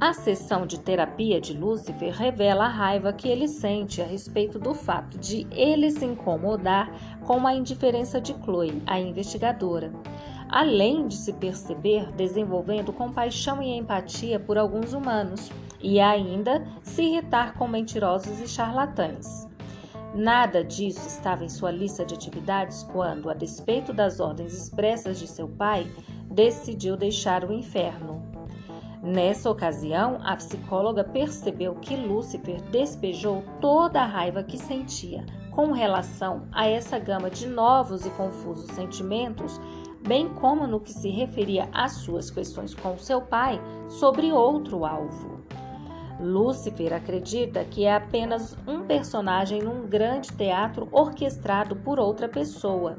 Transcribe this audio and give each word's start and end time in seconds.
A 0.00 0.12
sessão 0.12 0.64
de 0.64 0.78
terapia 0.78 1.40
de 1.40 1.52
Lúcifer 1.52 2.12
revela 2.12 2.66
a 2.66 2.68
raiva 2.68 3.12
que 3.12 3.26
ele 3.26 3.48
sente 3.48 4.00
a 4.00 4.04
respeito 4.04 4.56
do 4.56 4.72
fato 4.72 5.18
de 5.18 5.44
ele 5.50 5.90
se 5.90 6.04
incomodar 6.04 6.88
com 7.26 7.44
a 7.44 7.52
indiferença 7.52 8.20
de 8.20 8.32
Chloe, 8.44 8.80
a 8.86 9.00
investigadora, 9.00 9.92
além 10.48 11.08
de 11.08 11.16
se 11.16 11.32
perceber 11.32 12.12
desenvolvendo 12.12 12.92
compaixão 12.92 13.60
e 13.60 13.76
empatia 13.76 14.38
por 14.38 14.56
alguns 14.56 14.92
humanos 14.92 15.50
e 15.80 15.98
ainda 15.98 16.64
se 16.80 17.02
irritar 17.02 17.54
com 17.54 17.66
mentirosos 17.66 18.38
e 18.40 18.46
charlatães. 18.46 19.48
Nada 20.14 20.62
disso 20.62 21.08
estava 21.08 21.44
em 21.44 21.48
sua 21.48 21.72
lista 21.72 22.04
de 22.04 22.14
atividades 22.14 22.84
quando, 22.84 23.28
a 23.28 23.34
despeito 23.34 23.92
das 23.92 24.20
ordens 24.20 24.54
expressas 24.54 25.18
de 25.18 25.26
seu 25.26 25.48
pai, 25.48 25.90
decidiu 26.30 26.96
deixar 26.96 27.44
o 27.44 27.52
inferno. 27.52 28.37
Nessa 29.08 29.50
ocasião, 29.50 30.20
a 30.22 30.36
psicóloga 30.36 31.02
percebeu 31.02 31.74
que 31.76 31.96
Lúcifer 31.96 32.60
despejou 32.64 33.42
toda 33.58 34.02
a 34.02 34.06
raiva 34.06 34.42
que 34.42 34.58
sentia 34.58 35.24
com 35.50 35.72
relação 35.72 36.46
a 36.52 36.68
essa 36.68 36.98
gama 36.98 37.30
de 37.30 37.46
novos 37.46 38.04
e 38.04 38.10
confusos 38.10 38.70
sentimentos, 38.72 39.58
bem 40.06 40.28
como 40.28 40.66
no 40.66 40.78
que 40.78 40.92
se 40.92 41.08
referia 41.08 41.70
às 41.72 41.92
suas 41.92 42.30
questões 42.30 42.74
com 42.74 42.98
seu 42.98 43.22
pai 43.22 43.58
sobre 43.88 44.30
outro 44.30 44.84
alvo. 44.84 45.40
Lúcifer 46.20 46.92
acredita 46.92 47.64
que 47.64 47.86
é 47.86 47.94
apenas 47.94 48.58
um 48.66 48.82
personagem 48.82 49.62
num 49.62 49.86
grande 49.86 50.30
teatro 50.32 50.86
orquestrado 50.92 51.74
por 51.76 51.98
outra 51.98 52.28
pessoa. 52.28 52.98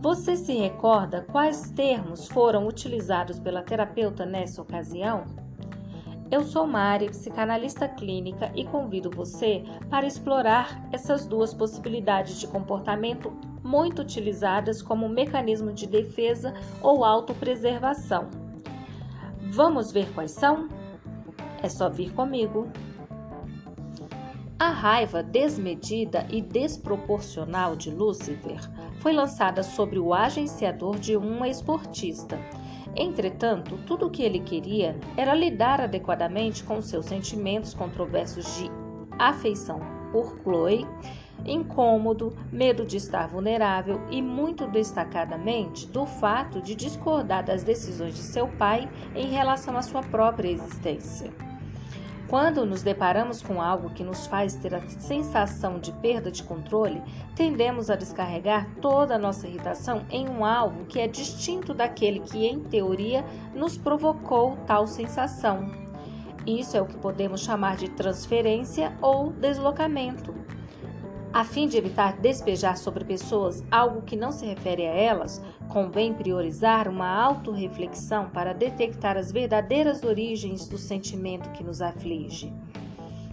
Você 0.00 0.36
se 0.36 0.52
recorda 0.54 1.26
quais 1.32 1.70
termos 1.70 2.28
foram 2.28 2.66
utilizados 2.68 3.38
pela 3.38 3.62
terapeuta 3.62 4.26
nessa 4.26 4.60
ocasião? 4.60 5.24
Eu 6.30 6.42
sou 6.42 6.66
Mari, 6.66 7.08
psicanalista 7.08 7.88
clínica, 7.88 8.52
e 8.54 8.64
convido 8.64 9.10
você 9.10 9.64
para 9.88 10.06
explorar 10.06 10.86
essas 10.92 11.24
duas 11.26 11.54
possibilidades 11.54 12.38
de 12.38 12.46
comportamento 12.46 13.32
muito 13.62 14.02
utilizadas 14.02 14.82
como 14.82 15.08
mecanismo 15.08 15.72
de 15.72 15.86
defesa 15.86 16.52
ou 16.82 17.04
autopreservação. 17.04 18.28
Vamos 19.50 19.92
ver 19.92 20.12
quais 20.12 20.32
são? 20.32 20.68
É 21.62 21.68
só 21.68 21.88
vir 21.88 22.12
comigo. 22.12 22.68
A 24.58 24.70
raiva 24.70 25.22
desmedida 25.22 26.26
e 26.30 26.42
desproporcional 26.42 27.76
de 27.76 27.90
Lúcifer 27.90 28.60
foi 29.06 29.12
lançada 29.12 29.62
sobre 29.62 30.00
o 30.00 30.12
agenciador 30.12 30.98
de 30.98 31.16
uma 31.16 31.48
esportista. 31.48 32.40
Entretanto, 32.96 33.78
tudo 33.86 34.06
o 34.06 34.10
que 34.10 34.20
ele 34.20 34.40
queria 34.40 34.98
era 35.16 35.32
lidar 35.32 35.80
adequadamente 35.80 36.64
com 36.64 36.82
seus 36.82 37.06
sentimentos 37.06 37.72
controversos 37.72 38.44
de 38.56 38.68
afeição 39.16 39.78
por 40.10 40.36
Chloe, 40.42 40.84
incômodo, 41.44 42.36
medo 42.50 42.84
de 42.84 42.96
estar 42.96 43.28
vulnerável 43.28 44.00
e, 44.10 44.20
muito 44.20 44.66
destacadamente, 44.66 45.86
do 45.86 46.04
fato 46.04 46.60
de 46.60 46.74
discordar 46.74 47.44
das 47.44 47.62
decisões 47.62 48.16
de 48.16 48.22
seu 48.22 48.48
pai 48.48 48.90
em 49.14 49.28
relação 49.28 49.76
à 49.76 49.82
sua 49.82 50.02
própria 50.02 50.50
existência. 50.50 51.32
Quando 52.28 52.66
nos 52.66 52.82
deparamos 52.82 53.40
com 53.40 53.62
algo 53.62 53.90
que 53.90 54.02
nos 54.02 54.26
faz 54.26 54.54
ter 54.54 54.74
a 54.74 54.80
sensação 54.88 55.78
de 55.78 55.92
perda 55.92 56.28
de 56.28 56.42
controle, 56.42 57.00
tendemos 57.36 57.88
a 57.88 57.94
descarregar 57.94 58.68
toda 58.82 59.14
a 59.14 59.18
nossa 59.18 59.46
irritação 59.46 60.04
em 60.10 60.28
um 60.28 60.44
alvo 60.44 60.86
que 60.86 60.98
é 60.98 61.06
distinto 61.06 61.72
daquele 61.72 62.18
que, 62.18 62.44
em 62.44 62.58
teoria, 62.58 63.24
nos 63.54 63.78
provocou 63.78 64.56
tal 64.66 64.88
sensação. 64.88 65.70
Isso 66.44 66.76
é 66.76 66.82
o 66.82 66.86
que 66.86 66.96
podemos 66.96 67.42
chamar 67.42 67.76
de 67.76 67.90
transferência 67.90 68.92
ou 69.00 69.32
deslocamento. 69.32 70.34
A 71.36 71.44
fim 71.44 71.68
de 71.68 71.76
evitar 71.76 72.16
despejar 72.16 72.78
sobre 72.78 73.04
pessoas 73.04 73.62
algo 73.70 74.00
que 74.00 74.16
não 74.16 74.32
se 74.32 74.46
refere 74.46 74.86
a 74.86 74.90
elas, 74.90 75.44
convém 75.68 76.14
priorizar 76.14 76.88
uma 76.88 77.06
autorreflexão 77.06 78.30
para 78.30 78.54
detectar 78.54 79.18
as 79.18 79.30
verdadeiras 79.30 80.02
origens 80.02 80.66
do 80.66 80.78
sentimento 80.78 81.50
que 81.50 81.62
nos 81.62 81.82
aflige. 81.82 82.50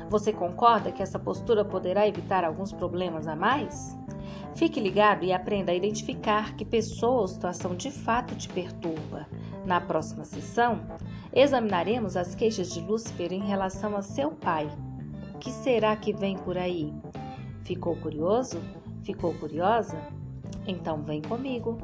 Você 0.10 0.34
concorda 0.34 0.92
que 0.92 1.02
essa 1.02 1.18
postura 1.18 1.64
poderá 1.64 2.06
evitar 2.06 2.44
alguns 2.44 2.74
problemas 2.74 3.26
a 3.26 3.38
mais? 3.38 3.98
Fique 4.54 4.82
ligado 4.82 5.24
e 5.24 5.32
aprenda 5.32 5.72
a 5.72 5.76
identificar 5.76 6.58
que 6.58 6.66
pessoa 6.66 7.22
ou 7.22 7.28
situação 7.30 7.74
de 7.74 7.90
fato 7.90 8.36
te 8.36 8.50
perturba. 8.50 9.28
Na 9.64 9.80
próxima 9.80 10.26
sessão, 10.26 10.82
examinaremos 11.32 12.18
as 12.18 12.36
queixas 12.36 12.70
de 12.70 12.82
Lúcifer 12.82 13.32
em 13.32 13.46
relação 13.46 13.96
a 13.96 14.02
seu 14.02 14.30
pai. 14.32 14.70
O 15.34 15.38
que 15.38 15.52
será 15.52 15.96
que 15.96 16.12
vem 16.12 16.38
por 16.38 16.58
aí? 16.58 16.94
Ficou 17.64 17.96
curioso? 17.96 18.62
Ficou 19.04 19.34
curiosa? 19.36 19.98
Então 20.68 21.02
vem 21.02 21.22
comigo! 21.22 21.78